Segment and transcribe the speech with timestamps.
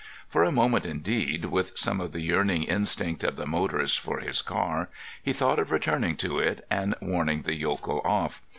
[0.27, 4.41] For a moment, indeed, with some of the yearning instinct of the motorist for his
[4.41, 4.89] car,
[5.21, 8.41] he thought of returning to it and warning the yokel off.